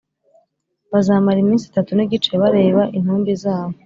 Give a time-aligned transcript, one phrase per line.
[0.91, 3.75] bazamara iminsi itatu n’igice bareba intumbi zabo,